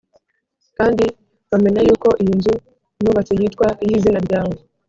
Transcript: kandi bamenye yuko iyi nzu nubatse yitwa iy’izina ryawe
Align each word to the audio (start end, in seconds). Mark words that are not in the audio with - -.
kandi 0.77 1.03
bamenye 1.51 1.81
yuko 1.87 2.07
iyi 2.21 2.33
nzu 2.39 2.53
nubatse 3.01 3.33
yitwa 3.39 3.67
iy’izina 3.85 4.19
ryawe 4.27 4.55